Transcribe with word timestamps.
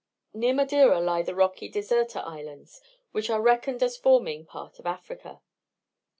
Near 0.33 0.55
Madeira 0.55 0.99
lie 0.99 1.21
the 1.21 1.35
rocky 1.35 1.69
Deserta 1.69 2.25
Islands, 2.25 2.81
which 3.11 3.29
are 3.29 3.39
reckoned 3.39 3.83
as 3.83 3.97
forming 3.97 4.47
part 4.47 4.79
of 4.79 4.87
Africa. 4.87 5.41